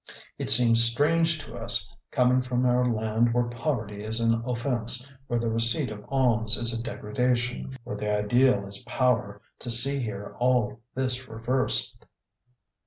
[0.39, 5.39] It seems strange to us, coming from our land where poverty is an offence, where
[5.39, 10.35] the receipt of alms is a degradation, where the ideal is power, to see here
[10.39, 12.03] all this reversed.